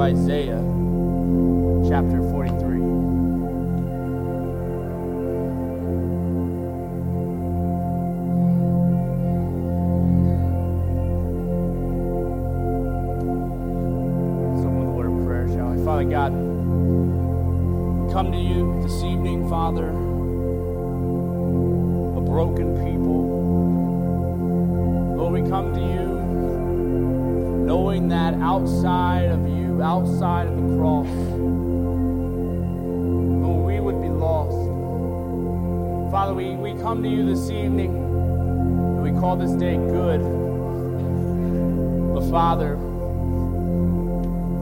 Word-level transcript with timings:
Isaiah, 0.00 0.62
chapter 1.86 2.22
43. 2.30 2.78
Someone 14.56 14.78
with 14.80 14.88
a 14.88 14.92
word 14.96 15.06
of 15.06 15.26
prayer, 15.26 15.46
shall 15.48 15.70
we? 15.72 15.84
Father 15.84 16.04
God, 16.04 16.32
come 18.10 18.32
to 18.32 18.38
you 18.38 18.80
this 18.82 19.02
evening, 19.02 19.48
Father, 19.50 19.90
a 22.16 22.20
broken 22.22 22.74
people. 22.82 23.20
Lord, 25.18 25.32
we 25.34 25.42
come 25.50 25.74
to 25.74 25.80
you 25.80 26.20
knowing 27.66 28.08
that 28.08 28.34
outside 28.34 28.99
outside 29.82 30.46
of 30.46 30.56
the 30.56 30.76
cross, 30.76 31.06
Lord, 33.42 33.66
we 33.66 33.80
would 33.80 34.02
be 34.02 34.08
lost. 34.08 34.52
Father, 36.10 36.34
we, 36.34 36.54
we 36.56 36.74
come 36.80 37.02
to 37.02 37.08
you 37.08 37.24
this 37.24 37.50
evening 37.50 37.96
and 37.96 39.02
we 39.02 39.10
call 39.18 39.36
this 39.36 39.52
day 39.52 39.76
good. 39.76 40.20
But 42.14 42.28
Father, 42.30 42.76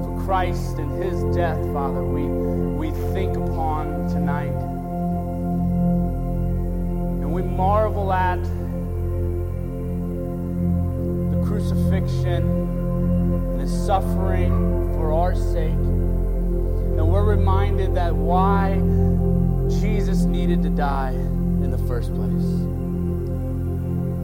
for 0.05 0.23
Christ 0.25 0.79
and 0.79 1.03
his 1.03 1.21
death, 1.35 1.59
Father, 1.73 2.05
we, 2.05 2.23
we 2.23 2.91
think 3.13 3.37
upon 3.37 4.09
tonight. 4.09 4.55
And 7.23 7.33
we 7.33 7.43
marvel 7.43 8.13
at 8.13 8.43
the 11.33 11.43
crucifixion 11.47 12.45
and 12.45 13.61
his 13.61 13.73
suffering 13.87 14.88
for 14.99 15.13
our 15.13 15.35
sake. 15.35 15.71
And 16.99 17.09
we're 17.09 17.25
reminded 17.25 17.95
that 17.95 18.13
why 18.13 18.75
Jesus 19.81 20.25
needed 20.25 20.61
to 20.65 20.71
die 20.71 21.13
in 21.13 21.71
the 21.71 21.79
first 21.87 22.13
place. 22.13 22.45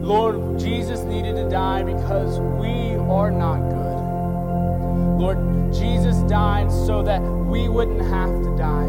Lord, 0.05 0.59
Jesus 0.59 0.99
needed 0.99 1.37
to 1.37 1.49
die 1.49 1.83
because 1.83 2.39
we 2.59 2.95
are 3.09 3.31
not 3.31 3.57
good. 3.69 3.85
Lord, 5.17 5.73
Jesus 5.73 6.17
died 6.29 6.69
so 6.69 7.01
that 7.03 7.21
we 7.21 7.69
wouldn't 7.69 8.01
have 8.01 8.29
to 8.43 8.57
die. 8.57 8.83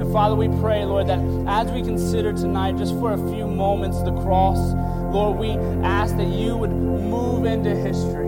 And 0.00 0.10
Father, 0.10 0.34
we 0.34 0.48
pray, 0.60 0.86
Lord, 0.86 1.06
that 1.08 1.20
as 1.46 1.70
we 1.70 1.82
consider 1.82 2.32
tonight, 2.32 2.78
just 2.78 2.94
for 2.94 3.12
a 3.12 3.30
few 3.30 3.46
moments, 3.46 4.02
the 4.02 4.12
cross, 4.22 4.72
Lord, 5.12 5.38
we 5.38 5.50
ask 5.84 6.16
that 6.16 6.28
you 6.28 6.56
would 6.56 6.70
move 6.70 7.44
into 7.44 7.76
history. 7.76 8.21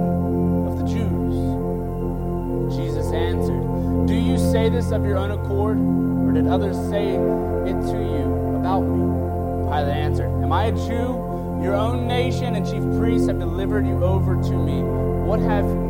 of 0.69 0.77
the 0.77 0.85
Jews? 0.85 2.77
Jesus 2.77 3.11
answered, 3.15 4.07
Do 4.07 4.15
you 4.15 4.37
say 4.37 4.69
this 4.69 4.91
of 4.91 5.07
your 5.07 5.17
own 5.17 5.31
accord, 5.31 5.79
or 5.79 6.33
did 6.33 6.49
others 6.49 6.77
say 6.91 7.15
it 7.15 7.81
to 7.81 7.97
you 7.97 8.57
about 8.57 8.83
me? 8.83 9.71
Pilate 9.71 9.97
answered, 9.97 10.43
Am 10.43 10.53
I 10.53 10.67
a 10.67 10.73
Jew? 10.73 11.17
Your 11.65 11.77
own 11.77 12.07
nation 12.07 12.57
and 12.57 12.67
chief 12.67 12.83
priests 13.01 13.29
have 13.29 13.39
delivered 13.39 13.87
you 13.87 14.05
over 14.05 14.35
to 14.35 14.53
me. 14.53 14.83
What 14.83 15.41
have 15.41 15.65
you? 15.65 15.90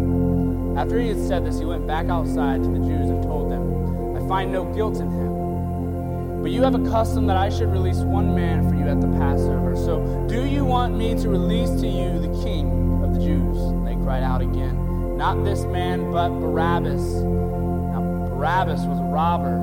After 0.77 0.99
he 0.99 1.09
had 1.09 1.19
said 1.19 1.45
this, 1.45 1.59
he 1.59 1.65
went 1.65 1.85
back 1.85 2.07
outside 2.07 2.63
to 2.63 2.69
the 2.69 2.79
Jews 2.79 3.09
and 3.09 3.21
told 3.23 3.51
them, 3.51 4.15
I 4.15 4.27
find 4.27 4.51
no 4.51 4.63
guilt 4.73 4.97
in 4.97 5.09
him. 5.09 6.41
But 6.41 6.51
you 6.51 6.63
have 6.63 6.75
a 6.75 6.89
custom 6.89 7.27
that 7.27 7.37
I 7.37 7.49
should 7.49 7.71
release 7.71 7.97
one 7.97 8.33
man 8.33 8.67
for 8.67 8.75
you 8.75 8.87
at 8.87 8.99
the 8.99 9.07
Passover. 9.07 9.75
So 9.75 10.25
do 10.27 10.45
you 10.45 10.65
want 10.65 10.97
me 10.97 11.13
to 11.15 11.29
release 11.29 11.69
to 11.81 11.87
you 11.87 12.19
the 12.19 12.43
king 12.43 13.03
of 13.03 13.13
the 13.13 13.19
Jews? 13.19 13.57
They 13.85 13.95
cried 14.03 14.23
out 14.23 14.41
again, 14.41 15.17
Not 15.17 15.43
this 15.43 15.65
man, 15.65 16.11
but 16.11 16.29
Barabbas. 16.29 17.03
Now, 17.03 18.29
Barabbas 18.29 18.81
was 18.85 18.99
a 18.99 19.03
robber. 19.03 19.57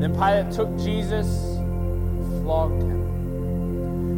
Then 0.00 0.12
Pilate 0.12 0.52
took 0.52 0.76
Jesus, 0.78 1.26
and 1.56 2.42
flogged 2.42 2.82
him. 2.82 2.97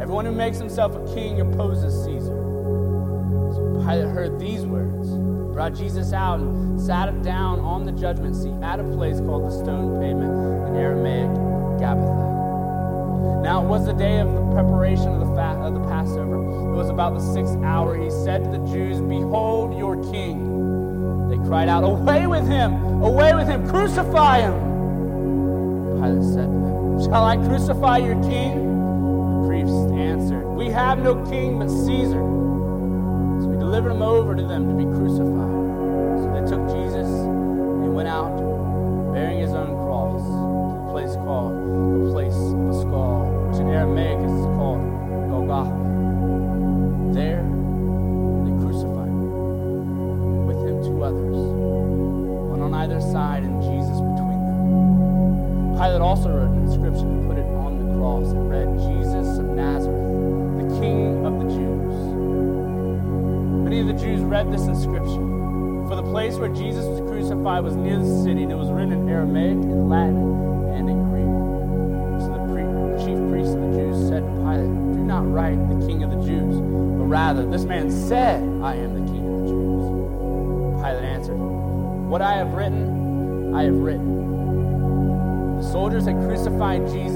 Everyone 0.00 0.26
who 0.26 0.32
makes 0.32 0.58
himself 0.58 0.94
a 0.94 1.14
king 1.14 1.40
opposes 1.40 2.04
Caesar. 2.04 2.36
So 3.54 3.82
Pilate 3.86 4.08
heard 4.08 4.38
these 4.38 4.66
words, 4.66 5.08
brought 5.54 5.74
Jesus 5.74 6.12
out, 6.12 6.38
and 6.38 6.80
sat 6.80 7.08
him 7.08 7.22
down 7.22 7.60
on 7.60 7.84
the 7.86 7.92
judgment 7.92 8.36
seat 8.36 8.52
at 8.62 8.78
a 8.78 8.84
place 8.84 9.20
called 9.20 9.46
the 9.46 9.50
stone 9.50 9.98
pavement 10.00 10.68
in 10.68 10.76
Aramaic, 10.76 11.30
Gabbatha. 11.80 13.42
Now 13.42 13.64
it 13.64 13.68
was 13.68 13.86
the 13.86 13.94
day 13.94 14.20
of 14.20 14.32
the 14.32 14.52
preparation 14.52 15.08
of 15.08 15.20
the, 15.20 15.34
fa- 15.34 15.58
of 15.62 15.72
the 15.72 15.80
Passover. 15.88 16.36
It 16.36 16.76
was 16.76 16.90
about 16.90 17.14
the 17.14 17.32
sixth 17.32 17.56
hour. 17.62 17.96
He 17.96 18.10
said 18.10 18.44
to 18.44 18.50
the 18.50 18.66
Jews, 18.66 19.00
Behold 19.00 19.78
your 19.78 19.96
king. 20.12 21.28
They 21.30 21.36
cried 21.48 21.68
out, 21.68 21.84
Away 21.84 22.26
with 22.26 22.46
him! 22.46 22.74
Away 23.02 23.34
with 23.34 23.48
him! 23.48 23.66
Crucify 23.68 24.40
him! 24.40 24.52
Pilate 26.00 26.22
said 26.22 26.46
to 26.46 26.58
them, 26.58 27.02
Shall 27.02 27.24
I 27.24 27.36
crucify 27.36 27.98
your 27.98 28.20
king? 28.22 28.65
Have 30.76 30.98
no 30.98 31.14
king 31.24 31.58
but 31.58 31.70
Caesar. 31.70 32.20
So 33.40 33.48
we 33.48 33.56
delivered 33.56 33.92
him 33.92 34.02
over 34.02 34.36
to 34.36 34.42
them 34.42 34.68
to 34.68 34.74
be 34.76 34.84
crucified. 34.84 35.56
So 36.20 36.28
they 36.36 36.44
took 36.44 36.68
Jesus 36.68 37.08
and 37.08 37.82
he 37.82 37.88
went 37.88 38.08
out 38.08 38.36
bearing 39.14 39.38
his 39.38 39.52
own 39.52 39.72
cross 39.72 40.20
to 40.20 40.28
the 40.28 40.92
place 40.92 41.16
called 41.24 41.56
the 41.56 42.12
place 42.12 42.36
of 42.36 42.60
the 42.68 42.74
skull, 42.82 43.24
which 43.48 43.58
in 43.58 43.68
Aramaic 43.68 44.20
is 44.20 44.44
called 44.52 44.84
Golgotha. 45.32 45.72
There 47.16 47.40
they 47.40 48.52
crucified 48.60 49.08
him, 49.08 50.46
with 50.46 50.60
him 50.60 50.84
two 50.84 51.02
others, 51.02 51.40
one 52.52 52.60
on 52.60 52.74
either 52.74 53.00
side 53.00 53.44
and 53.44 53.62
Jesus 53.62 53.96
between 53.96 54.44
them. 54.44 55.80
Pilate 55.80 56.02
also 56.02 56.28
wrote 56.28 56.52
an 56.52 56.68
inscription 56.68 57.08
and 57.08 57.26
put 57.26 57.38
it 57.38 57.48
on 57.64 57.80
the 57.80 57.96
cross 57.96 58.28
and 58.28 58.50
read, 58.50 58.68
Jesus 58.76 59.38
of 59.38 59.46
Nazareth 59.46 60.05
King 60.80 61.24
of 61.24 61.38
the 61.40 61.48
Jews. 61.48 61.94
Many 63.64 63.80
of 63.80 63.86
the 63.86 63.94
Jews 63.94 64.20
read 64.20 64.52
this 64.52 64.62
inscription. 64.62 65.86
For 65.88 65.94
the 65.94 66.02
place 66.02 66.34
where 66.34 66.48
Jesus 66.48 66.84
was 66.84 67.00
crucified 67.00 67.62
was 67.62 67.76
near 67.76 67.98
the 67.98 68.22
city, 68.24 68.42
and 68.42 68.50
it 68.50 68.56
was 68.56 68.70
written 68.70 68.92
in 68.92 69.08
Aramaic, 69.08 69.52
in 69.52 69.88
Latin, 69.88 70.16
and 70.74 70.90
in 70.90 70.98
Greek. 71.10 71.30
So 72.22 72.32
the, 72.34 72.42
pre- 72.50 73.04
chief 73.04 73.18
priests 73.30 73.54
of 73.54 73.60
the 73.60 73.78
Jews 73.78 74.08
said 74.08 74.22
to 74.22 74.32
Pilate, 74.42 74.94
Do 74.94 75.04
not 75.04 75.30
write 75.30 75.56
the 75.68 75.86
King 75.86 76.02
of 76.02 76.10
the 76.10 76.20
Jews, 76.26 76.56
but 76.58 77.06
rather, 77.06 77.46
this 77.46 77.64
man 77.64 77.90
said, 77.90 78.42
I 78.62 78.74
am 78.74 78.94
the 78.94 79.12
King 79.12 79.26
of 79.26 79.40
the 79.40 79.46
Jews. 79.46 80.82
Pilate 80.82 81.04
answered, 81.04 81.36
What 81.36 82.20
I 82.20 82.32
have 82.34 82.52
written, 82.52 83.54
I 83.54 83.62
have 83.64 83.74
written 83.74 85.56
The 85.58 85.62
soldiers 85.70 86.06
had 86.06 86.16
crucified 86.16 86.86
Jesus, 86.88 87.15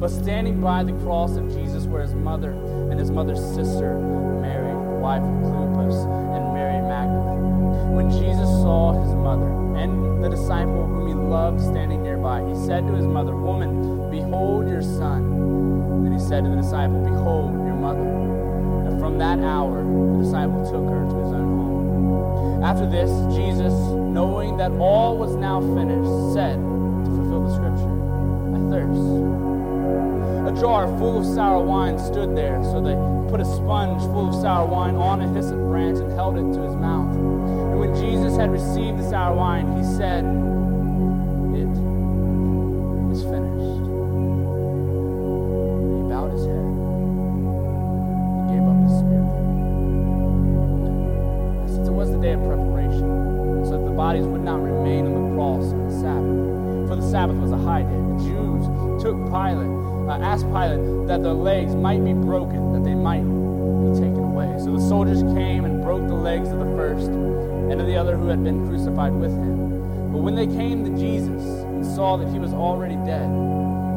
But 0.00 0.08
standing 0.08 0.62
by 0.62 0.82
the 0.82 0.94
cross 1.04 1.36
of 1.36 1.52
Jesus 1.52 1.84
were 1.84 2.00
his 2.00 2.14
mother 2.14 2.52
and 2.52 2.98
his 2.98 3.10
mother's 3.10 3.44
sister, 3.54 3.98
Mary, 4.40 4.72
wife 4.98 5.20
of 5.20 5.36
Clopas, 5.44 5.92
and 6.34 6.54
Mary 6.54 6.80
Magdalene. 6.80 7.92
When 7.92 8.10
Jesus 8.10 8.48
saw 8.64 8.92
his 8.98 9.12
mother 9.12 9.44
and 9.76 10.24
the 10.24 10.30
disciple 10.30 10.86
whom 10.86 11.06
he 11.06 11.12
loved 11.12 11.60
standing 11.60 12.02
nearby, 12.02 12.42
he 12.48 12.54
said 12.64 12.86
to 12.86 12.94
his 12.94 13.04
mother, 13.04 13.36
Woman, 13.36 14.10
behold 14.10 14.70
your 14.70 14.80
son. 14.80 16.02
Then 16.04 16.14
he 16.14 16.18
said 16.18 16.44
to 16.44 16.48
the 16.48 16.56
disciple, 16.56 17.04
Behold 17.04 17.52
your 17.52 17.76
mother. 17.76 18.00
And 18.88 18.98
from 18.98 19.18
that 19.18 19.40
hour, 19.40 19.84
the 19.84 20.24
disciple 20.24 20.64
took 20.64 20.88
her 20.88 21.04
to 21.12 21.16
his 21.28 21.32
own 21.36 21.44
home. 21.44 22.64
After 22.64 22.88
this, 22.88 23.10
Jesus, 23.36 23.74
knowing 24.16 24.56
that 24.56 24.72
all 24.80 25.18
was 25.18 25.36
now 25.36 25.60
finished, 25.60 26.32
said, 26.32 26.56
to 26.56 27.10
fulfill 27.20 27.44
the 27.44 27.52
scripture, 27.52 27.92
I 28.56 28.70
thirst. 28.72 29.49
A 30.50 30.52
jar 30.60 30.88
full 30.98 31.18
of 31.20 31.24
sour 31.24 31.62
wine 31.62 31.96
stood 31.96 32.34
there, 32.36 32.60
so 32.64 32.80
they 32.82 32.96
put 33.30 33.40
a 33.40 33.44
sponge 33.44 34.02
full 34.10 34.30
of 34.30 34.34
sour 34.34 34.66
wine 34.66 34.96
on 34.96 35.20
a 35.20 35.28
hyssop 35.32 35.60
branch 35.70 36.00
and 36.00 36.10
held 36.10 36.36
it 36.36 36.52
to 36.54 36.62
his 36.62 36.74
mouth. 36.74 37.14
And 37.14 37.78
when 37.78 37.94
Jesus 37.94 38.36
had 38.36 38.50
received 38.50 38.98
the 38.98 39.08
sour 39.08 39.36
wine, 39.36 39.78
he 39.78 39.84
said, 39.84 40.24
It 41.54 41.70
is 43.14 43.22
finished. 43.22 43.78
And 45.78 46.02
he 46.02 46.02
bowed 46.10 46.32
his 46.34 46.42
head 46.42 46.66
and 46.66 48.50
gave 48.50 48.66
up 48.66 48.74
his 48.82 48.98
spirit. 48.98 49.30
Since 51.70 51.86
it 51.86 51.94
was 51.94 52.10
the 52.10 52.18
day 52.18 52.32
of 52.32 52.42
preparation, 52.42 53.06
so 53.66 53.78
that 53.78 53.84
the 53.86 53.94
bodies 53.94 54.26
would 54.26 54.42
not 54.42 54.60
remain 54.60 55.06
on 55.06 55.30
the 55.30 55.34
cross 55.36 55.70
on 55.70 55.86
the 55.86 55.94
Sabbath, 55.94 56.88
for 56.90 56.96
the 56.96 57.08
Sabbath 57.08 57.36
was 57.36 57.52
a 57.52 57.56
high 57.56 57.82
day, 57.82 57.94
the 57.94 58.18
Jews 58.26 58.66
took 59.00 59.14
Pilate 59.30 59.90
uh, 60.10 60.18
asked 60.18 60.46
Pilate 60.46 61.06
that 61.06 61.22
their 61.22 61.32
legs 61.32 61.74
might 61.74 62.04
be 62.04 62.12
broken, 62.12 62.72
that 62.72 62.82
they 62.82 62.96
might 62.96 63.22
be 63.22 63.94
taken 63.94 64.18
away. 64.18 64.58
So 64.58 64.72
the 64.76 64.80
soldiers 64.88 65.22
came 65.34 65.64
and 65.64 65.82
broke 65.82 66.06
the 66.08 66.14
legs 66.14 66.48
of 66.48 66.58
the 66.58 66.76
first 66.76 67.06
and 67.06 67.80
of 67.80 67.86
the 67.86 67.96
other 67.96 68.16
who 68.16 68.26
had 68.26 68.42
been 68.42 68.66
crucified 68.66 69.12
with 69.12 69.30
him. 69.30 70.12
But 70.12 70.18
when 70.18 70.34
they 70.34 70.48
came 70.48 70.84
to 70.84 70.90
Jesus 70.98 71.42
and 71.62 71.86
saw 71.86 72.16
that 72.16 72.28
he 72.32 72.40
was 72.40 72.52
already 72.52 72.96
dead, 73.06 73.30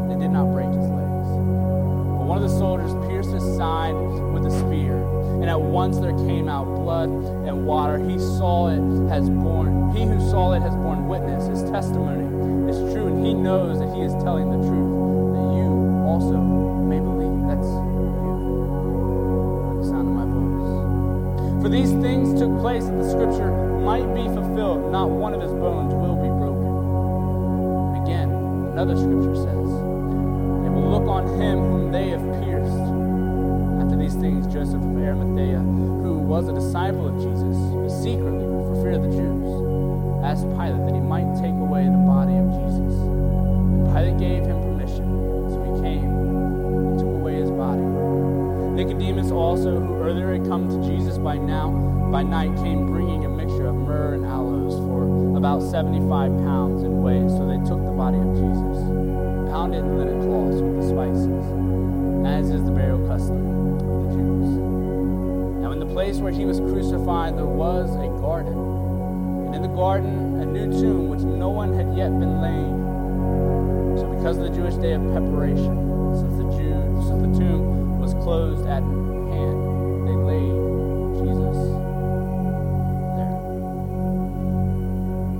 they 0.09 0.21
did 0.21 0.29
not 0.29 0.53
break 0.53 0.69
his 0.69 0.85
legs. 0.85 1.27
But 1.33 2.25
one 2.29 2.37
of 2.37 2.43
the 2.43 2.57
soldiers 2.59 2.93
pierced 3.09 3.31
his 3.31 3.43
side 3.57 3.95
with 4.33 4.45
a 4.45 4.51
spear, 4.51 5.01
and 5.41 5.49
at 5.49 5.59
once 5.59 5.97
there 5.97 6.15
came 6.29 6.47
out 6.47 6.65
blood 6.65 7.09
and 7.09 7.65
water. 7.65 7.97
He 7.97 8.19
saw 8.19 8.69
it 8.69 9.09
has 9.09 9.29
borne, 9.31 9.95
he 9.95 10.05
who 10.05 10.19
saw 10.29 10.53
it 10.53 10.61
has 10.61 10.75
borne 10.75 11.07
witness. 11.07 11.47
His 11.47 11.63
testimony 11.71 12.29
is 12.69 12.77
true, 12.93 13.07
and 13.07 13.25
he 13.25 13.33
knows 13.33 13.79
that 13.79 13.91
he 13.95 14.01
is 14.01 14.13
telling 14.23 14.51
the 14.51 14.61
truth 14.69 15.02
these 21.73 21.89
things 22.05 22.39
took 22.39 22.53
place 22.61 22.85
that 22.85 22.93
the 23.01 23.09
scripture 23.09 23.49
might 23.81 24.05
be 24.13 24.29
fulfilled. 24.29 24.91
Not 24.91 25.09
one 25.09 25.33
of 25.33 25.41
his 25.41 25.51
bones 25.51 25.91
will 25.91 26.13
be 26.21 26.29
broken. 26.29 26.69
again, 28.05 28.29
another 28.77 28.93
scripture 28.95 29.33
says, 29.33 29.65
They 30.61 30.69
will 30.69 30.85
look 30.93 31.09
on 31.09 31.25
him 31.41 31.57
whom 31.57 31.91
they 31.91 32.09
have 32.09 32.21
pierced. 32.45 32.77
After 33.81 33.97
these 33.97 34.13
things, 34.13 34.45
Joseph 34.53 34.85
of 34.85 34.93
Arimathea, 35.01 35.57
who 36.05 36.19
was 36.19 36.47
a 36.47 36.53
disciple 36.53 37.09
of 37.09 37.17
Jesus, 37.17 37.57
secretly, 37.89 38.45
for 38.69 38.77
fear 38.85 38.93
of 38.93 39.09
the 39.09 39.17
Jews, 39.17 39.49
asked 40.21 40.45
Pilate 40.53 40.77
that 40.85 40.93
he 40.93 41.01
might 41.01 41.25
take 41.41 41.57
away 41.57 41.89
the 41.89 42.05
body 42.05 42.37
of 42.37 42.53
Jesus. 42.53 43.01
And 43.01 43.89
Pilate 43.89 44.21
gave 44.21 44.45
him 44.45 44.61
Nicodemus 48.83 49.31
also, 49.31 49.79
who 49.79 50.03
earlier 50.03 50.33
had 50.33 50.45
come 50.45 50.67
to 50.67 50.85
Jesus 50.85 51.17
by 51.17 51.37
now, 51.37 51.71
by 52.11 52.21
night, 52.21 52.53
came 52.57 52.85
bringing 52.85 53.23
a 53.23 53.29
mixture 53.29 53.67
of 53.67 53.75
myrrh 53.75 54.15
and 54.15 54.25
aloes 54.25 54.75
for 54.75 55.37
about 55.37 55.61
75 55.61 56.03
pounds 56.43 56.83
in 56.83 57.01
weight. 57.01 57.29
So 57.31 57.47
they 57.47 57.63
took 57.63 57.79
the 57.79 57.95
body 57.95 58.19
of 58.19 58.35
Jesus, 58.35 58.83
pounded 59.47 59.79
it 59.79 59.87
in 59.87 59.97
linen 59.97 60.19
cloths 60.27 60.59
with 60.59 60.83
the 60.83 60.87
spices, 60.91 61.47
as 62.27 62.51
is 62.51 62.65
the 62.65 62.71
burial 62.75 62.99
custom 63.07 63.39
of 63.39 63.79
the 63.79 64.19
Jews. 64.19 64.51
Now, 65.63 65.71
in 65.71 65.79
the 65.79 65.87
place 65.87 66.17
where 66.17 66.33
he 66.33 66.43
was 66.43 66.59
crucified, 66.59 67.37
there 67.37 67.45
was 67.47 67.87
a 67.95 68.11
garden, 68.19 68.51
and 69.47 69.55
in 69.55 69.61
the 69.61 69.71
garden 69.71 70.41
a 70.41 70.45
new 70.45 70.67
tomb 70.75 71.07
which 71.07 71.21
no 71.21 71.47
one 71.47 71.71
had 71.71 71.95
yet 71.95 72.11
been 72.19 72.41
laid. 72.43 74.03
So, 74.03 74.11
because 74.11 74.35
of 74.35 74.43
the 74.43 74.51
Jewish 74.51 74.75
day 74.75 74.91
of 74.91 75.01
preparation, 75.13 75.82
closed 78.33 78.65
at 78.65 78.81
hand, 78.81 79.57
they 80.07 80.17
laid 80.25 80.57
Jesus 81.21 81.57
there. 83.13 83.37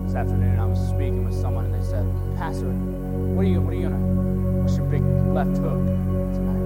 this 0.06 0.14
afternoon. 0.14 0.60
I 0.60 0.66
was 0.66 0.78
speaking 0.90 1.26
with 1.26 1.34
someone, 1.34 1.66
and 1.66 1.74
they 1.74 1.82
said, 1.82 2.06
"Pastor, 2.38 2.70
what 2.70 3.46
are 3.46 3.50
you? 3.50 3.62
What 3.62 3.74
are 3.74 3.78
you 3.78 3.90
gonna? 3.90 3.98
What's 4.62 4.78
your 4.78 4.86
big 4.86 5.02
left 5.34 5.58
hook 5.58 5.82
tonight? 6.38 6.62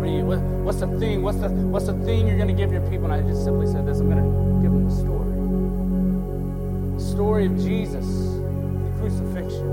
What 0.00 0.08
are 0.08 0.14
you? 0.18 0.24
What, 0.24 0.40
what's 0.66 0.80
the 0.80 0.88
thing? 0.98 1.22
What's 1.22 1.38
the 1.38 1.48
What's 1.48 1.86
the 1.86 1.94
thing 2.04 2.26
you're 2.26 2.38
gonna 2.38 2.52
give 2.52 2.72
your 2.72 2.82
people?" 2.90 3.04
And 3.04 3.14
I 3.14 3.22
just 3.22 3.44
simply 3.44 3.68
said 3.68 3.86
this: 3.86 4.00
I'm 4.00 4.08
gonna 4.08 4.26
give 4.62 4.72
them 4.72 4.84
the 4.90 4.96
story. 5.04 5.34
The 6.98 7.04
story 7.14 7.46
of 7.46 7.56
Jesus, 7.56 8.06
the 8.82 8.90
crucifixion. 8.98 9.68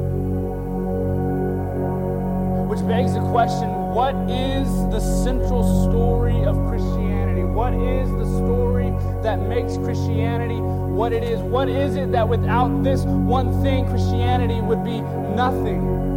Which 2.69 2.85
begs 2.85 3.15
the 3.15 3.25
question 3.31 3.76
what 3.93 4.15
is 4.29 4.67
the 4.91 4.99
central 4.99 5.63
story 5.89 6.43
of 6.43 6.55
Christianity? 6.67 7.43
What 7.43 7.73
is 7.73 8.09
the 8.11 8.25
story 8.25 8.89
that 9.23 9.39
makes 9.39 9.77
Christianity 9.77 10.59
what 10.59 11.13
it 11.13 11.23
is? 11.23 11.39
What 11.39 11.69
is 11.69 11.95
it 11.95 12.11
that 12.11 12.27
without 12.27 12.83
this 12.83 13.03
one 13.03 13.61
thing, 13.61 13.87
Christianity 13.87 14.61
would 14.61 14.83
be 14.83 15.01
nothing? 15.35 16.16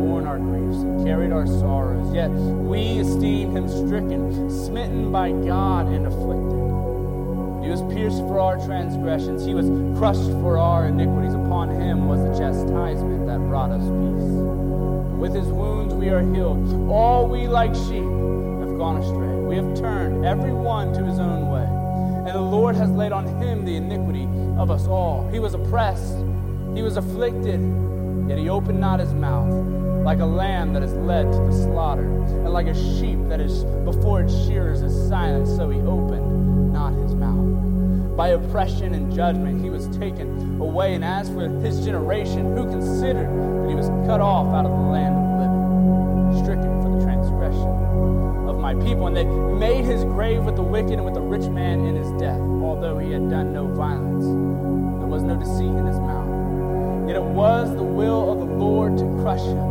carried 1.03 1.31
our 1.31 1.47
sorrows, 1.47 2.13
yet 2.13 2.29
we 2.29 2.99
esteemed 2.99 3.55
him 3.55 3.67
stricken, 3.67 4.49
smitten 4.49 5.11
by 5.11 5.31
God, 5.31 5.87
and 5.87 6.07
afflicted. 6.07 6.61
He 7.63 7.69
was 7.69 7.81
pierced 7.93 8.19
for 8.19 8.39
our 8.39 8.57
transgressions. 8.65 9.45
He 9.45 9.53
was 9.53 9.67
crushed 9.97 10.31
for 10.41 10.57
our 10.57 10.87
iniquities. 10.87 11.33
Upon 11.33 11.69
him 11.69 12.07
was 12.07 12.19
the 12.21 12.31
chastisement 12.37 13.27
that 13.27 13.37
brought 13.37 13.69
us 13.69 13.83
peace. 13.83 14.31
With 15.21 15.35
his 15.35 15.47
wounds 15.47 15.93
we 15.93 16.09
are 16.09 16.21
healed. 16.21 16.89
All 16.89 17.27
we 17.27 17.47
like 17.47 17.75
sheep 17.75 18.03
have 18.03 18.77
gone 18.77 18.97
astray. 18.97 19.35
We 19.45 19.55
have 19.57 19.77
turned 19.79 20.25
every 20.25 20.53
one 20.53 20.91
to 20.93 21.03
his 21.05 21.19
own 21.19 21.51
way. 21.51 21.67
And 22.27 22.35
the 22.35 22.41
Lord 22.41 22.75
has 22.75 22.89
laid 22.89 23.11
on 23.11 23.27
him 23.41 23.63
the 23.63 23.75
iniquity 23.75 24.27
of 24.57 24.71
us 24.71 24.87
all. 24.87 25.29
He 25.31 25.39
was 25.39 25.53
oppressed. 25.53 26.17
He 26.73 26.81
was 26.81 26.97
afflicted. 26.97 27.61
Yet 28.27 28.39
he 28.39 28.49
opened 28.49 28.79
not 28.79 28.99
his 28.99 29.13
mouth. 29.13 29.80
Like 30.03 30.19
a 30.19 30.25
lamb 30.25 30.73
that 30.73 30.81
is 30.81 30.93
led 30.93 31.31
to 31.31 31.37
the 31.37 31.51
slaughter, 31.51 32.05
and 32.05 32.49
like 32.51 32.65
a 32.65 32.73
sheep 32.73 33.19
that 33.29 33.39
is 33.39 33.63
before 33.85 34.21
its 34.21 34.33
shearers 34.45 34.81
is 34.81 35.07
silent, 35.07 35.47
so 35.47 35.69
he 35.69 35.79
opened 35.81 36.73
not 36.73 36.93
his 36.93 37.13
mouth. 37.13 38.17
By 38.17 38.29
oppression 38.29 38.95
and 38.95 39.13
judgment 39.13 39.61
he 39.61 39.69
was 39.69 39.87
taken 39.99 40.59
away, 40.59 40.95
and 40.95 41.05
as 41.05 41.29
for 41.29 41.47
his 41.47 41.85
generation, 41.85 42.57
who 42.57 42.67
considered 42.69 43.29
that 43.29 43.69
he 43.69 43.75
was 43.75 43.89
cut 44.07 44.21
off 44.21 44.47
out 44.53 44.65
of 44.65 44.71
the 44.71 44.87
land 44.89 45.15
of 45.15 45.23
the 45.23 45.37
living, 45.37 46.43
stricken 46.43 46.81
for 46.81 46.97
the 46.97 47.05
transgression 47.05 47.69
of 48.49 48.59
my 48.59 48.73
people, 48.73 49.05
and 49.05 49.15
they 49.15 49.23
made 49.23 49.85
his 49.85 50.03
grave 50.03 50.43
with 50.43 50.55
the 50.55 50.63
wicked 50.63 50.93
and 50.93 51.05
with 51.05 51.13
the 51.13 51.21
rich 51.21 51.47
man 51.47 51.85
in 51.85 51.95
his 51.95 52.11
death, 52.19 52.39
although 52.39 52.97
he 52.97 53.11
had 53.11 53.29
done 53.29 53.53
no 53.53 53.67
violence, 53.67 54.25
there 54.99 55.07
was 55.07 55.21
no 55.21 55.35
deceit 55.35 55.69
in 55.69 55.85
his 55.85 55.99
mouth. 55.99 57.07
Yet 57.07 57.17
it 57.17 57.23
was 57.23 57.69
the 57.75 57.83
will 57.83 58.31
of 58.31 58.39
the 58.39 58.55
Lord 58.55 58.97
to 58.97 59.05
crush 59.21 59.41
him. 59.41 59.70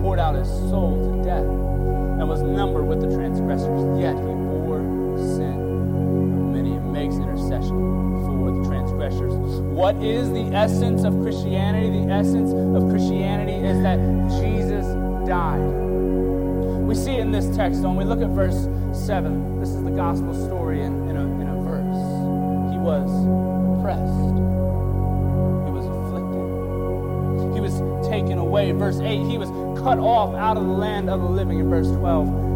poured 0.00 0.18
out 0.18 0.34
his 0.34 0.48
soul 0.48 1.16
to 1.16 1.24
death 1.24 1.44
and 1.44 2.28
was 2.28 2.42
numbered 2.42 2.86
with 2.86 3.00
the 3.00 3.14
transgressors, 3.14 4.00
yet 4.00 4.14
he 4.16 4.22
bore 4.22 4.80
sin 5.16 5.56
of 5.56 6.54
many 6.54 6.72
and 6.72 6.92
makes 6.92 7.14
intercession 7.14 8.00
for 8.26 8.52
the 8.52 8.68
transgressors. 8.68 9.32
What 9.60 9.96
is 9.96 10.30
the 10.30 10.54
essence 10.54 11.04
of 11.04 11.20
Christianity? 11.22 12.04
The 12.04 12.12
essence 12.12 12.52
of 12.52 12.90
Christianity 12.90 13.54
is 13.54 13.82
that 13.82 13.98
Jesus 14.40 14.84
died. 15.26 15.60
We 16.90 16.94
see 16.94 17.12
it 17.12 17.20
in 17.20 17.30
this 17.30 17.54
text, 17.56 17.82
don't 17.82 17.96
we? 17.96 18.04
Look 18.04 18.20
at 18.20 18.30
verse 18.30 18.68
7. 18.92 19.60
This 19.60 19.70
is 19.70 19.82
the 19.84 19.92
gospel 19.92 20.34
story 20.34 20.82
in, 20.82 21.08
in, 21.08 21.16
a, 21.16 21.22
in 21.40 21.48
a 21.48 21.62
verse. 21.62 22.72
He 22.72 22.78
was 22.78 23.08
oppressed 23.78 24.34
He 25.64 25.70
was 25.70 25.86
afflicted. 25.86 27.54
He 27.54 27.60
was 27.60 28.08
taken 28.08 28.38
away. 28.38 28.72
Verse 28.72 28.98
8, 28.98 29.24
he 29.26 29.38
was 29.38 29.48
cut 29.80 29.98
off 29.98 30.34
out 30.34 30.56
of 30.56 30.64
the 30.66 30.72
land 30.72 31.08
of 31.08 31.20
the 31.20 31.28
living. 31.28 31.58
In 31.58 31.70
verse 31.70 31.88
12, 31.88 32.49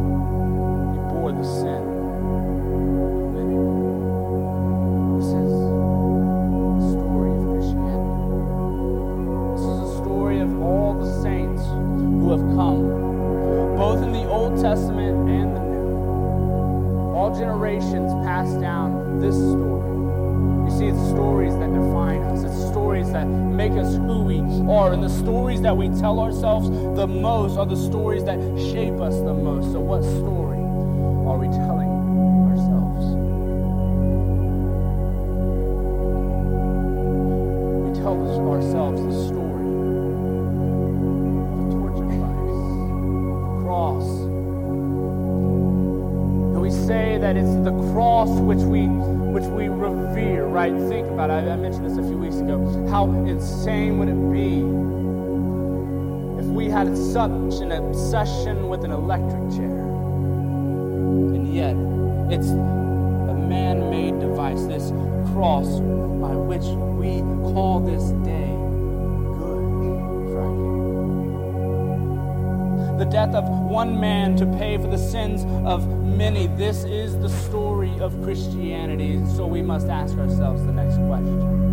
the 25.04 25.10
stories 25.10 25.60
that 25.60 25.76
we 25.76 25.90
tell 26.00 26.18
ourselves 26.18 26.70
the 26.96 27.06
most 27.06 27.58
are 27.58 27.66
the 27.66 27.76
stories 27.76 28.24
that 28.24 28.38
shape 28.72 28.98
us 29.02 29.14
the 29.16 29.34
most. 29.34 29.70
So, 29.72 29.80
what 29.80 30.02
story 30.02 30.56
are 31.28 31.36
we 31.36 31.46
telling 31.48 31.92
ourselves? 32.48 33.04
We 37.84 37.92
tell 38.00 38.16
ourselves 38.48 39.02
the 39.02 39.12
story 39.28 39.66
of 41.52 41.60
the 41.60 41.68
torture 41.76 42.08
Christ, 42.08 42.64
the 43.44 43.60
cross. 43.60 44.08
And 46.54 46.62
we 46.62 46.70
say 46.70 47.18
that 47.18 47.36
it's 47.36 47.56
the 47.56 47.76
cross 47.92 48.30
which 48.40 48.60
we 48.60 48.88
which 49.34 49.44
we 49.50 49.68
revere, 49.68 50.46
right? 50.46 50.72
Think 50.88 51.08
about 51.08 51.28
it. 51.28 51.50
I 51.50 51.56
mentioned 51.56 51.84
this 51.84 51.98
a 51.98 52.02
few 52.06 52.16
weeks 52.16 52.36
ago. 52.36 52.56
How 52.88 53.10
insane 53.26 53.98
would 53.98 54.08
it 54.08 54.13
had 56.84 56.96
such 56.96 57.62
an 57.62 57.72
obsession 57.72 58.68
with 58.68 58.84
an 58.84 58.90
electric 58.90 59.50
chair? 59.56 59.80
And 61.34 61.54
yet, 61.54 61.76
it's 62.30 62.48
a 62.50 63.34
man 63.48 63.90
made 63.90 64.20
device, 64.20 64.62
this 64.64 64.90
cross 65.32 65.80
by 66.20 66.34
which 66.34 66.64
we 67.00 67.20
call 67.52 67.80
this 67.80 68.02
day 68.24 68.50
Good 69.38 70.32
Friday. 70.32 70.74
the 72.98 73.06
death 73.10 73.34
of 73.34 73.48
one 73.48 73.98
man 73.98 74.36
to 74.36 74.46
pay 74.58 74.76
for 74.76 74.88
the 74.88 74.98
sins 74.98 75.44
of 75.66 75.88
many. 76.04 76.48
This 76.48 76.84
is 76.84 77.18
the 77.18 77.28
story 77.28 77.98
of 77.98 78.20
Christianity. 78.22 79.14
And 79.14 79.28
So 79.28 79.46
we 79.46 79.62
must 79.62 79.88
ask 79.88 80.16
ourselves 80.18 80.64
the 80.64 80.72
next 80.72 80.96
question 80.96 81.63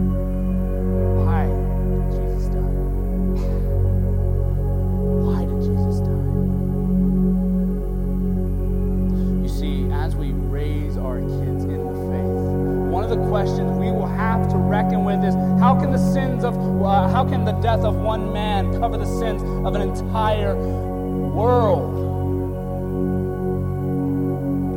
the 17.45 17.53
death 17.53 17.81
of 17.81 17.95
one 17.95 18.31
man 18.33 18.71
cover 18.79 18.97
the 18.97 19.05
sins 19.05 19.41
of 19.65 19.75
an 19.75 19.81
entire 19.81 20.55
world? 20.55 21.93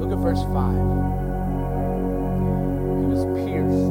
Look 0.00 0.12
at 0.12 0.18
verse 0.18 0.42
5. 0.42 0.74
He 3.00 3.06
was 3.06 3.24
pierced 3.44 3.88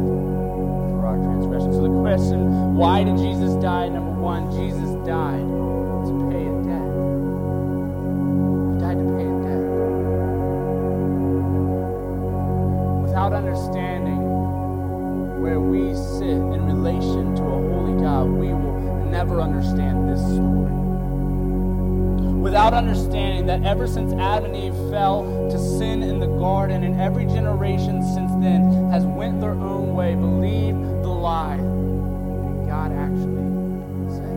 for 0.99 1.05
our 1.05 1.17
transgressions. 1.17 1.75
So 1.75 1.81
the 1.83 2.01
question, 2.01 2.75
why 2.75 3.03
did 3.03 3.17
Jesus 3.17 3.55
die? 3.61 3.89
Number 3.89 4.11
one, 4.11 4.51
Jesus 4.51 4.89
died 5.05 5.47
to 6.07 6.29
pay 6.31 6.45
a 6.47 6.55
debt. 6.63 6.91
He 8.69 8.79
died 8.79 8.97
to 8.97 9.05
pay 9.17 9.27
a 9.27 9.37
debt. 9.43 9.65
Without 13.03 13.33
understanding 13.33 14.21
where 15.41 15.59
we 15.59 15.93
sit 15.93 16.29
in 16.29 16.65
relation 16.65 17.35
to 17.35 17.43
a 17.43 17.62
God, 17.99 18.27
we 18.29 18.47
will 18.47 19.05
never 19.05 19.39
understand 19.41 20.09
this 20.09 20.21
story. 20.21 20.71
Without 22.41 22.73
understanding 22.73 23.45
that 23.45 23.63
ever 23.63 23.87
since 23.87 24.11
Adam 24.13 24.53
and 24.53 24.55
Eve 24.55 24.75
fell 24.91 25.23
to 25.49 25.57
sin 25.57 26.03
in 26.03 26.19
the 26.19 26.27
garden, 26.27 26.83
and 26.83 26.99
every 26.99 27.25
generation 27.25 28.03
since 28.13 28.31
then 28.43 28.89
has 28.91 29.05
went 29.05 29.39
their 29.39 29.53
own 29.53 29.93
way, 29.93 30.13
believed 30.13 30.77
the 31.03 31.07
lie 31.07 31.55
that 31.55 32.67
God 32.67 32.91
actually 32.91 33.47
said. 34.11 34.33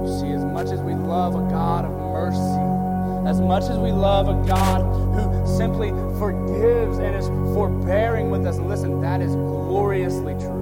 You 0.00 0.08
see, 0.18 0.32
as 0.32 0.44
much 0.46 0.70
as 0.72 0.80
we 0.80 0.94
love 0.94 1.34
a 1.34 1.50
God 1.50 1.84
of 1.84 1.92
mercy, 1.92 3.28
as 3.28 3.38
much 3.40 3.64
as 3.64 3.76
we 3.76 3.92
love 3.92 4.28
a 4.28 4.46
God 4.46 4.80
who 5.14 5.46
simply 5.58 5.90
forgives 6.18 6.98
and 6.98 7.14
is 7.14 7.28
forbearing 7.54 8.30
with 8.30 8.46
us, 8.46 8.58
and 8.58 8.68
listen, 8.68 9.00
that 9.00 9.20
is 9.20 9.34
gloriously 9.34 10.34
true. 10.34 10.60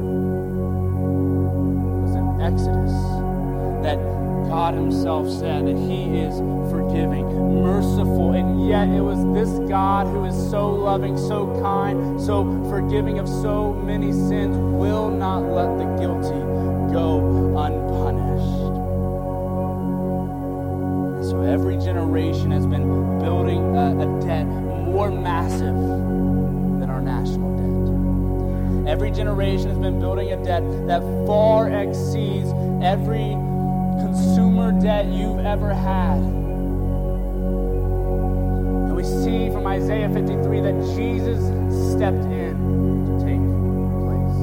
It 1.99 2.03
was 2.03 2.15
in 2.15 2.41
Exodus 2.41 2.93
that 3.83 3.99
God 4.49 4.75
Himself 4.75 5.29
said 5.29 5.67
that 5.67 5.77
He 5.77 6.19
is 6.19 6.39
forgiving, 6.71 7.27
merciful, 7.63 8.33
and 8.33 8.67
yet 8.67 8.89
it 8.89 9.01
was 9.01 9.19
this 9.35 9.59
God 9.69 10.07
who 10.07 10.25
is 10.25 10.51
so 10.51 10.71
loving, 10.71 11.17
so 11.17 11.47
kind, 11.63 12.21
so 12.21 12.45
forgiving 12.71 13.19
of 13.19 13.29
so 13.29 13.75
many 13.75 14.13
sins, 14.13 14.57
will 14.57 15.11
not 15.11 15.41
let 15.41 15.77
the 15.79 15.85
guilty 15.99 16.41
go 16.93 17.57
unpunished. 17.59 18.69
So 21.31 21.43
every 21.43 21.77
generation 21.77 22.51
has 22.51 22.67
been 22.67 23.19
building 23.19 23.77
a, 23.77 24.01
a 24.01 24.21
debt 24.25 24.47
more 24.47 25.11
massive 25.11 25.77
Every 28.89 29.11
generation 29.11 29.69
has 29.69 29.79
been 29.79 30.01
building 30.01 30.33
a 30.33 30.43
debt 30.43 30.63
that 30.87 31.03
far 31.27 31.69
exceeds 31.69 32.49
every 32.83 33.37
consumer 34.01 34.73
debt 34.73 35.05
you've 35.05 35.41
ever 35.45 35.75
had. 35.75 36.17
And 38.87 38.97
we 38.97 39.05
see 39.05 39.51
from 39.51 39.67
Isaiah 39.67 40.09
53 40.09 40.61
that 40.63 40.73
Jesus 40.97 41.39
stepped 41.93 42.25
in 42.33 42.57
to 43.05 43.19
take 43.21 43.43
place. 44.09 44.39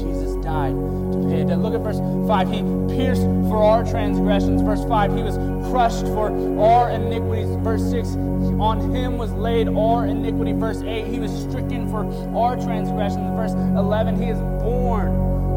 Jesus 0.00 0.36
died 0.36 0.74
to 0.74 1.18
pay 1.28 1.40
a 1.40 1.44
debt. 1.44 1.58
Look 1.58 1.74
at 1.74 1.80
verse 1.80 1.98
5. 2.28 2.48
He 2.48 2.62
pierced 2.94 3.22
for 3.50 3.60
our 3.60 3.82
transgressions. 3.82 4.62
Verse 4.62 4.84
5. 4.84 5.16
He 5.16 5.24
was 5.24 5.36
crushed 5.72 6.06
for 6.14 6.30
our 6.60 6.90
iniquities. 6.90 7.56
Verse 7.56 7.82
6. 7.90 8.16
On 8.62 8.94
him 8.94 9.18
was 9.18 9.32
laid 9.32 9.66
our 9.68 10.06
iniquity. 10.06 10.52
Verse 10.52 10.82
8. 10.82 11.06
He 11.06 11.18
was 11.18 11.32
stricken 11.32 11.90
for 11.90 12.06
our 12.36 12.54
transgressions. 12.54 13.34
Verse 13.34 13.52
11. 13.52 14.22
He 14.22 14.28
is 14.28 14.38
borne 14.62 15.10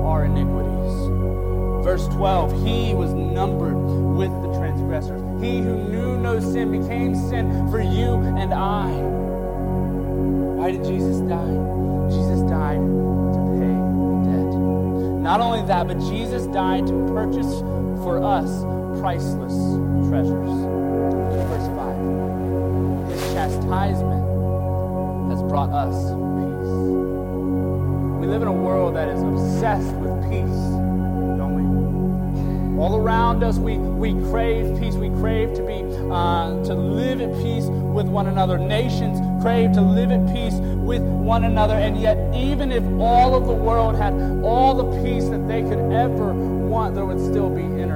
our 0.03 0.25
iniquities. 0.25 0.65
Verse 1.85 2.07
12, 2.07 2.65
he 2.65 2.95
was 2.95 3.13
numbered 3.13 3.75
with 4.17 4.31
the 4.41 4.57
transgressors. 4.57 5.21
He 5.39 5.59
who 5.59 5.83
knew 5.83 6.17
no 6.17 6.39
sin 6.39 6.71
became 6.71 7.13
sin 7.13 7.69
for 7.69 7.79
you 7.79 8.15
and 8.15 8.51
I. 8.51 8.89
Why 10.57 10.71
did 10.71 10.83
Jesus 10.83 11.19
die? 11.29 12.09
Jesus 12.09 12.41
died 12.49 12.81
to 12.81 13.39
pay 13.53 13.75
the 14.01 14.17
debt. 14.25 14.49
Not 15.21 15.41
only 15.41 15.61
that, 15.67 15.87
but 15.87 15.99
Jesus 16.09 16.47
died 16.47 16.87
to 16.87 17.07
purchase 17.13 17.61
for 18.01 18.17
us 18.23 18.49
priceless 18.99 19.53
treasures. 20.09 20.49
Verse 21.45 21.67
5. 21.67 21.74
His 23.65 23.71
chastisement 23.71 25.31
has 25.31 25.41
brought 25.41 25.71
us 25.71 25.95
peace. 25.95 26.69
We 28.21 28.27
live 28.27 28.43
in 28.43 28.47
a 28.47 28.53
world 28.53 28.95
that 28.95 29.09
is 29.09 29.23
obsessed 29.23 29.95
with 29.95 30.21
peace 30.29 30.61
don't 31.35 32.75
we? 32.75 32.79
all 32.79 32.95
around 32.95 33.43
us 33.43 33.57
we, 33.57 33.77
we 33.77 34.13
crave 34.29 34.79
peace 34.79 34.93
we 34.93 35.09
crave 35.19 35.55
to 35.55 35.63
be 35.63 35.81
uh, 36.11 36.63
to 36.63 36.75
live 36.75 37.21
at 37.21 37.33
peace 37.41 37.65
with 37.65 38.05
one 38.05 38.27
another 38.27 38.59
nations 38.59 39.19
crave 39.41 39.71
to 39.71 39.81
live 39.81 40.11
at 40.11 40.23
peace 40.31 40.53
with 40.53 41.01
one 41.01 41.45
another 41.45 41.73
and 41.73 41.99
yet 41.99 42.17
even 42.35 42.71
if 42.71 42.83
all 42.99 43.33
of 43.33 43.47
the 43.47 43.53
world 43.53 43.95
had 43.95 44.13
all 44.43 44.75
the 44.75 45.03
peace 45.03 45.27
that 45.29 45.47
they 45.47 45.63
could 45.63 45.91
ever 45.91 46.33
want 46.33 46.93
there 46.93 47.05
would 47.05 47.19
still 47.19 47.49
be 47.49 47.63
inner 47.63 47.94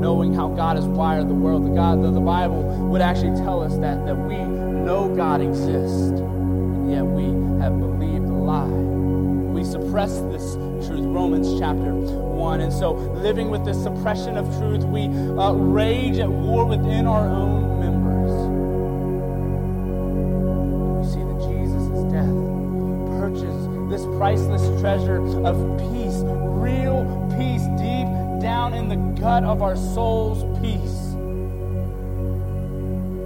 knowing 0.00 0.34
how 0.34 0.48
god 0.48 0.76
has 0.76 0.86
wired 0.86 1.28
the 1.28 1.34
world 1.34 1.64
the 1.64 1.74
god 1.74 2.02
the, 2.02 2.10
the 2.10 2.20
bible 2.20 2.62
would 2.88 3.00
actually 3.00 3.36
tell 3.44 3.62
us 3.62 3.76
that 3.78 4.04
that 4.06 4.16
we 4.16 4.36
know 4.36 5.14
god 5.14 5.40
exists 5.40 6.20
and 6.20 6.90
yet 6.90 7.04
we 7.04 7.24
have 7.60 7.78
believed 7.78 8.24
a 8.24 8.28
lie 8.28 8.90
we 9.60 9.64
suppress 9.64 10.20
this 10.32 10.54
truth. 10.86 11.04
Romans 11.04 11.58
chapter 11.60 11.92
1. 11.92 12.60
And 12.62 12.72
so, 12.72 12.92
living 12.92 13.50
with 13.50 13.64
this 13.66 13.82
suppression 13.82 14.38
of 14.38 14.46
truth, 14.56 14.84
we 14.84 15.06
uh, 15.06 15.52
rage 15.52 16.18
at 16.18 16.30
war 16.30 16.64
within 16.64 17.06
our 17.06 17.28
own 17.28 17.78
members. 17.78 18.32
We 20.96 21.12
see 21.12 21.20
that 21.20 21.40
Jesus' 21.46 22.04
death 22.10 22.32
purchased 23.20 23.68
this 23.90 24.06
priceless 24.16 24.80
treasure 24.80 25.20
of 25.44 25.56
peace, 25.78 25.99
down 28.60 28.74
in 28.74 28.88
the 28.90 28.96
gut 29.18 29.42
of 29.42 29.62
our 29.62 29.74
soul's 29.74 30.44
peace. 30.60 31.14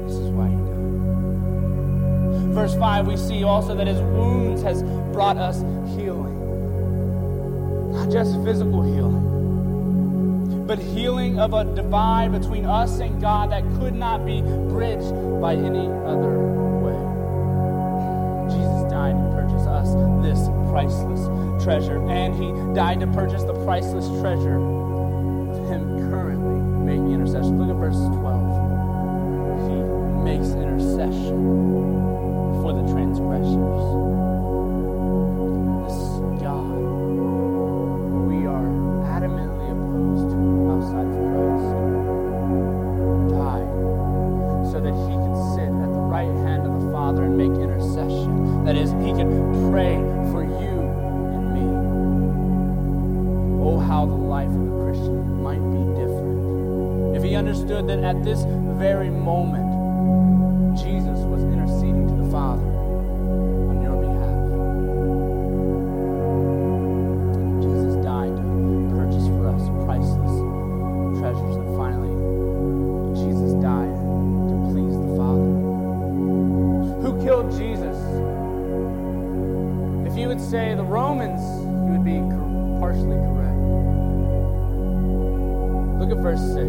This 0.06 0.16
is 0.16 0.30
why 0.30 0.46
he 0.46 0.54
died. 0.54 2.54
Verse 2.54 2.76
5, 2.76 3.08
we 3.08 3.16
see 3.16 3.42
also 3.42 3.74
that 3.74 3.88
his 3.88 4.00
wounds 4.00 4.62
has 4.62 4.84
brought 5.12 5.36
us 5.36 5.56
healing. 5.96 6.38
Not 7.94 8.12
just 8.12 8.40
physical 8.44 8.84
healing, 8.84 10.66
but 10.68 10.78
healing 10.78 11.40
of 11.40 11.52
a 11.52 11.64
divide 11.64 12.30
between 12.30 12.64
us 12.64 13.00
and 13.00 13.20
God 13.20 13.50
that 13.50 13.64
could 13.80 13.94
not 13.94 14.24
be 14.24 14.40
bridged 14.40 15.12
by 15.40 15.54
any 15.54 15.88
other 16.06 16.38
way. 16.78 16.94
Jesus 18.54 18.84
died 18.88 19.16
to 19.16 19.30
purchase 19.34 19.66
us 19.66 19.96
this 20.22 20.48
priceless 20.70 21.26
treasure, 21.64 21.98
and 22.08 22.36
he 22.36 22.52
died 22.72 23.00
to 23.00 23.08
purchase 23.08 23.42
the 23.42 23.54
priceless 23.64 24.06
treasure 24.20 24.73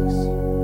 at 0.06 0.55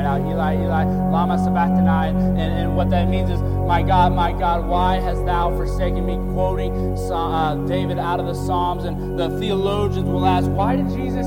out, 0.00 0.20
Eli, 0.20 0.56
Eli, 0.56 0.84
lama 0.84 1.38
sabachthani, 1.38 2.10
and, 2.10 2.38
and 2.38 2.76
what 2.76 2.90
that 2.90 3.08
means 3.08 3.30
is, 3.30 3.40
my 3.40 3.82
God, 3.82 4.12
my 4.12 4.32
God, 4.32 4.66
why 4.66 4.96
hast 4.96 5.24
thou 5.24 5.50
forsaken 5.56 6.04
me? 6.06 6.16
Quoting 6.34 6.72
uh, 7.10 7.54
David 7.66 7.98
out 7.98 8.20
of 8.20 8.26
the 8.26 8.34
Psalms, 8.34 8.84
and 8.84 9.18
the 9.18 9.28
theologians 9.38 10.08
will 10.08 10.26
ask, 10.26 10.48
why 10.48 10.76
did 10.76 10.88
Jesus 10.88 11.26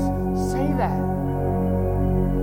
say 0.52 0.66
that? 0.78 0.98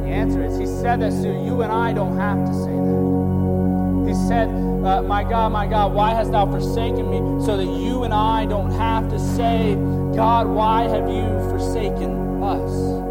The 0.04 0.10
answer 0.10 0.44
is, 0.44 0.58
He 0.58 0.66
said 0.66 1.02
that 1.02 1.12
so 1.12 1.30
you 1.30 1.62
and 1.62 1.72
I 1.72 1.94
don't 1.94 2.18
have 2.18 2.46
to 2.46 2.54
say 2.54 2.76
that. 2.76 4.08
He 4.08 4.28
said, 4.28 4.48
uh, 4.50 5.02
My 5.02 5.24
God, 5.24 5.52
my 5.52 5.66
God, 5.66 5.94
why 5.94 6.14
hast 6.14 6.32
thou 6.32 6.46
forsaken 6.46 7.10
me? 7.10 7.46
So 7.46 7.58
that 7.58 7.66
you 7.66 8.04
and 8.04 8.14
I 8.14 8.46
don't 8.46 8.72
have 8.72 9.10
to 9.10 9.20
say, 9.20 9.76
God, 10.16 10.48
why 10.48 10.84
have 10.84 11.10
you 11.10 11.26
forsaken 11.50 12.44
us? 12.44 13.03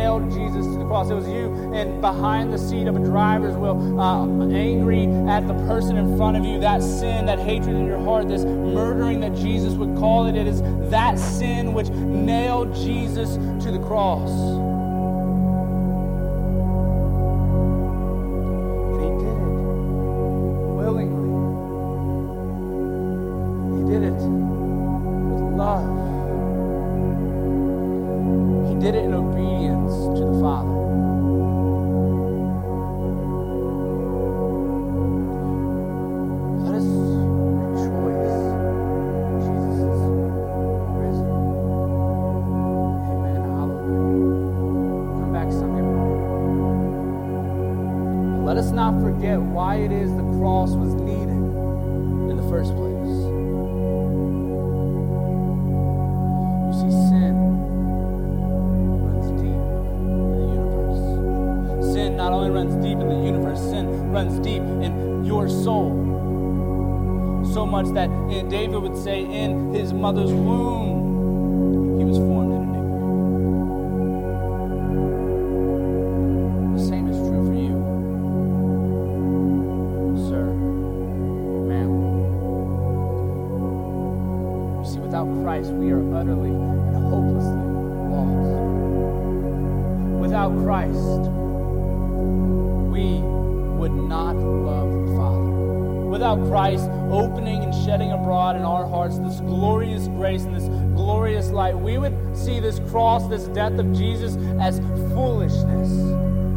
Nailed 0.00 0.30
Jesus 0.30 0.64
to 0.66 0.78
the 0.78 0.86
cross. 0.86 1.10
It 1.10 1.14
was 1.14 1.28
you 1.28 1.72
and 1.74 2.00
behind 2.00 2.52
the 2.52 2.58
seat 2.58 2.86
of 2.86 2.96
a 2.96 3.00
driver's 3.00 3.54
wheel, 3.54 4.00
uh, 4.00 4.24
angry 4.48 5.04
at 5.28 5.46
the 5.46 5.54
person 5.66 5.98
in 5.98 6.16
front 6.16 6.38
of 6.38 6.44
you, 6.44 6.58
that 6.60 6.82
sin, 6.82 7.26
that 7.26 7.38
hatred 7.38 7.76
in 7.76 7.86
your 7.86 7.98
heart, 7.98 8.28
this 8.28 8.44
murdering 8.44 9.20
that 9.20 9.34
Jesus 9.34 9.74
would 9.74 9.94
call 9.98 10.26
it. 10.26 10.36
It 10.36 10.46
is 10.46 10.62
that 10.90 11.18
sin 11.18 11.74
which 11.74 11.90
nailed 11.90 12.74
Jesus 12.74 13.34
to 13.64 13.70
the 13.70 13.78
cross. 13.86 14.69
So 67.60 67.66
much 67.66 67.88
that 67.88 68.08
eh, 68.30 68.40
David 68.48 68.80
would 68.80 68.96
say, 68.96 69.20
in 69.20 69.74
his 69.74 69.92
mother's 69.92 70.32
womb, 70.32 70.89
cross, 103.10 103.26
this 103.26 103.48
death 103.48 103.76
of 103.76 103.92
Jesus, 103.92 104.36
as 104.60 104.78
foolishness. 105.12 105.90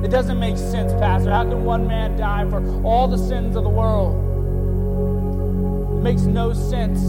It 0.05 0.09
doesn't 0.09 0.39
make 0.39 0.55
sense, 0.55 0.93
Pastor. 0.93 1.31
How 1.31 1.43
can 1.45 1.63
one 1.63 1.87
man 1.87 2.15
die 2.15 2.47
for 2.47 2.61
all 2.83 3.07
the 3.07 3.17
sins 3.17 3.55
of 3.55 3.63
the 3.63 3.69
world? 3.69 4.13
It 5.97 6.03
makes 6.03 6.21
no 6.21 6.53
sense. 6.53 7.01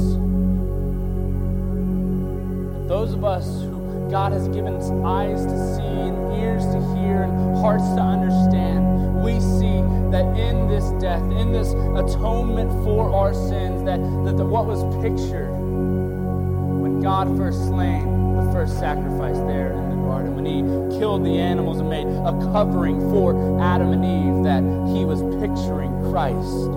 But 2.73 2.89
those 2.89 3.13
of 3.13 3.23
us 3.23 3.45
who 3.45 4.09
God 4.11 4.33
has 4.33 4.49
given 4.49 4.77
us 4.77 4.91
eyes 5.05 5.45
to 5.45 5.77
see 5.77 5.83
and 5.83 6.41
ears 6.41 6.65
to 6.65 6.81
hear 6.97 7.25
and 7.25 7.59
hearts 7.59 7.85
to 7.97 8.01
understand, 8.01 9.23
we 9.23 9.41
see 9.41 9.83
that 10.11 10.25
in 10.41 10.69
this 10.69 10.89
death, 11.03 11.23
in 11.33 11.53
this 11.53 11.73
atonement 11.73 12.71
for 12.83 13.15
our 13.15 13.35
sins, 13.35 13.85
that, 13.85 14.01
that 14.25 14.39
the, 14.39 14.45
what 14.47 14.65
was 14.65 14.83
pictured 15.05 15.51
when 15.51 17.03
God 17.03 17.37
first 17.37 17.59
slain 17.67 18.14
the 18.37 18.53
first 18.53 18.79
sacrifice 18.79 19.39
there 19.47 19.73
in 19.73 19.91
the 19.91 19.97
garden, 19.97 20.35
when 20.35 20.47
he 20.47 20.63
killed 20.99 21.25
the 21.25 21.39
animals 21.39 21.81
and 21.81 21.89
made 21.89 22.07
a 22.07 22.33
covering 22.53 23.01
for 23.11 23.35
Adam 23.61 23.93
and 23.93 24.05
Eve, 24.05 24.45
that 24.45 24.63
he 24.95 25.05
was 25.05 25.21
picturing 25.41 25.91
Christ 26.11 26.71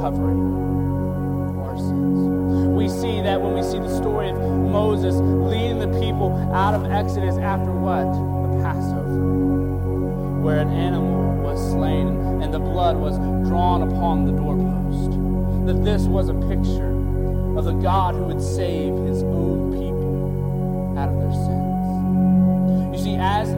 covering 0.00 0.40
our 1.60 1.76
sins. 1.76 2.68
We 2.68 2.88
see 2.88 3.20
that 3.20 3.40
when 3.40 3.52
we 3.54 3.62
see 3.62 3.78
the 3.78 3.94
story 3.94 4.30
of 4.30 4.36
Moses 4.36 5.14
leading 5.16 5.78
the 5.78 6.00
people 6.00 6.32
out 6.54 6.74
of 6.74 6.90
Exodus 6.90 7.36
after 7.36 7.70
what? 7.70 8.04
The 8.04 8.62
Passover, 8.62 10.40
where 10.40 10.58
an 10.58 10.70
animal 10.70 11.42
was 11.42 11.60
slain 11.70 12.08
and 12.42 12.52
the 12.54 12.58
blood 12.58 12.96
was 12.96 13.18
drawn 13.46 13.82
upon 13.82 14.24
the 14.24 14.32
doorpost. 14.32 15.10
That 15.66 15.84
this 15.84 16.04
was 16.04 16.30
a 16.30 16.34
picture 16.34 16.96
of 17.58 17.64
the 17.66 17.72
God 17.72 18.14
who 18.14 18.24
would 18.24 18.40
save 18.40 18.94
his 19.06 19.22
own 19.22 19.59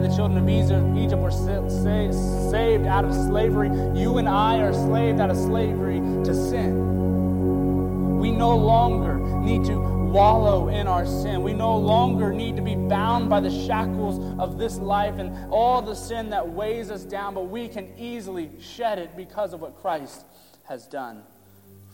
the 0.03 0.15
children 0.15 0.37
of 0.37 0.49
Egypt 0.49 1.21
were 1.21 1.31
sa- 1.31 1.67
sa- 1.69 2.51
saved 2.51 2.85
out 2.85 3.05
of 3.05 3.13
slavery, 3.13 3.69
you 3.97 4.17
and 4.17 4.27
I 4.27 4.57
are 4.59 4.73
slaved 4.73 5.19
out 5.19 5.29
of 5.29 5.37
slavery 5.37 5.99
to 6.25 6.33
sin. 6.33 8.19
We 8.19 8.31
no 8.31 8.55
longer 8.55 9.15
need 9.15 9.63
to 9.65 9.93
wallow 10.13 10.67
in 10.67 10.87
our 10.87 11.05
sin. 11.05 11.41
We 11.41 11.53
no 11.53 11.75
longer 11.75 12.31
need 12.31 12.55
to 12.57 12.61
be 12.61 12.75
bound 12.75 13.29
by 13.29 13.39
the 13.39 13.49
shackles 13.49 14.39
of 14.39 14.57
this 14.57 14.77
life 14.77 15.17
and 15.17 15.51
all 15.51 15.81
the 15.81 15.95
sin 15.95 16.29
that 16.29 16.47
weighs 16.47 16.91
us 16.91 17.03
down, 17.03 17.33
but 17.33 17.49
we 17.49 17.67
can 17.67 17.91
easily 17.97 18.51
shed 18.59 18.99
it 18.99 19.17
because 19.17 19.53
of 19.53 19.61
what 19.61 19.81
Christ 19.81 20.25
has 20.65 20.85
done 20.85 21.23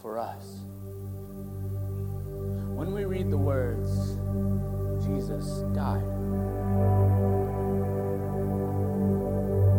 for 0.01 0.19
us. 0.19 0.59
When 2.75 2.93
we 2.93 3.05
read 3.05 3.31
the 3.31 3.37
words, 3.37 3.89
Jesus 5.05 5.61
died, 5.73 6.03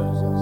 roses. 0.00 0.39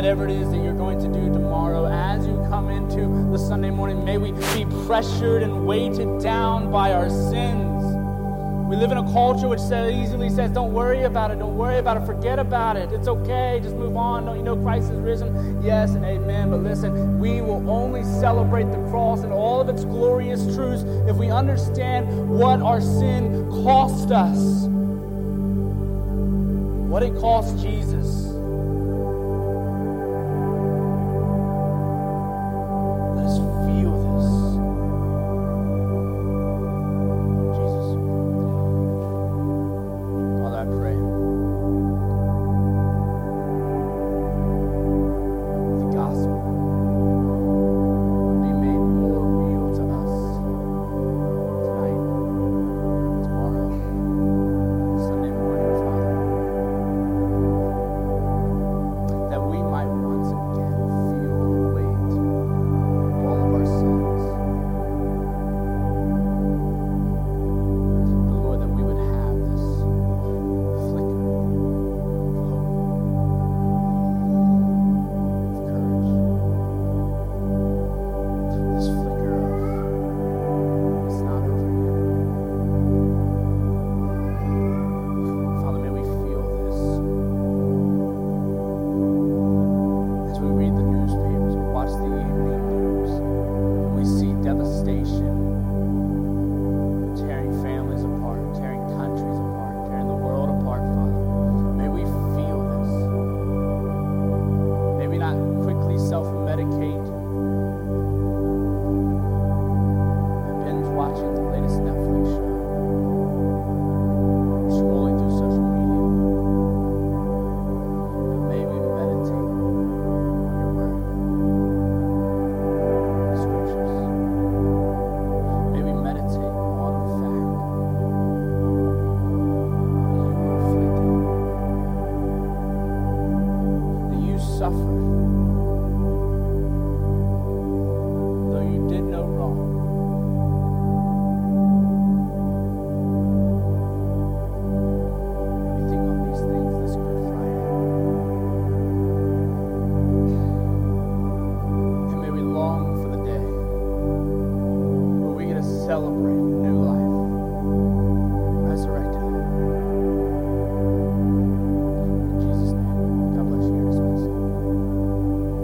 Whatever 0.00 0.24
it 0.24 0.30
is 0.30 0.50
that 0.50 0.56
you're 0.56 0.72
going 0.72 0.98
to 0.98 1.08
do 1.08 1.30
tomorrow, 1.30 1.84
as 1.84 2.26
you 2.26 2.32
come 2.48 2.70
into 2.70 3.30
the 3.30 3.36
Sunday 3.36 3.68
morning, 3.68 4.02
may 4.02 4.16
we 4.16 4.32
be 4.32 4.64
pressured 4.86 5.42
and 5.42 5.66
weighted 5.66 6.22
down 6.22 6.72
by 6.72 6.90
our 6.90 7.10
sins. 7.10 7.84
We 8.66 8.76
live 8.76 8.92
in 8.92 8.96
a 8.96 9.12
culture 9.12 9.46
which 9.46 9.60
so 9.60 9.90
easily 9.90 10.30
says, 10.30 10.52
Don't 10.52 10.72
worry 10.72 11.02
about 11.02 11.32
it, 11.32 11.38
don't 11.38 11.54
worry 11.54 11.76
about 11.76 11.98
it, 11.98 12.06
forget 12.06 12.38
about 12.38 12.78
it. 12.78 12.90
It's 12.92 13.08
okay, 13.08 13.60
just 13.62 13.76
move 13.76 13.94
on. 13.94 14.24
Don't 14.24 14.38
you 14.38 14.42
know 14.42 14.56
Christ 14.56 14.88
has 14.88 14.98
risen? 15.00 15.62
Yes 15.62 15.90
and 15.90 16.02
amen. 16.02 16.48
But 16.48 16.60
listen, 16.60 17.20
we 17.20 17.42
will 17.42 17.68
only 17.68 18.02
celebrate 18.02 18.70
the 18.70 18.82
cross 18.88 19.20
and 19.20 19.34
all 19.34 19.60
of 19.60 19.68
its 19.68 19.84
glorious 19.84 20.42
truths 20.54 20.82
if 21.10 21.16
we 21.16 21.30
understand 21.30 22.26
what 22.26 22.62
our 22.62 22.80
sin 22.80 23.50
cost 23.50 24.10
us, 24.12 24.64
what 26.88 27.02
it 27.02 27.14
cost 27.20 27.58
Jesus. 27.58 27.89